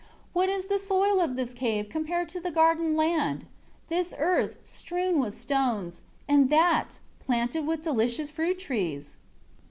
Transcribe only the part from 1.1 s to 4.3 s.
of this cave compared with the garden land? This